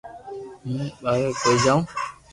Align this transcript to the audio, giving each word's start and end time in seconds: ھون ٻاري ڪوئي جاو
ھون 0.67 0.85
ٻاري 1.01 1.29
ڪوئي 1.41 1.57
جاو 1.63 1.79